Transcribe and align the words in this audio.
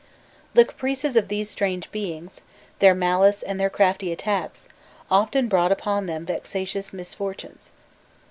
The 0.55 0.65
caprices 0.65 1.15
of 1.15 1.27
these 1.27 1.47
strange 1.51 1.91
beings, 1.91 2.41
their 2.79 2.95
malice, 2.95 3.43
and 3.43 3.59
their 3.59 3.69
crafty 3.69 4.11
attacks, 4.11 4.67
often 5.11 5.47
brought 5.47 5.71
upon 5.71 6.07
them 6.07 6.25
vexatious 6.25 6.91
misfortunes. 6.91 7.69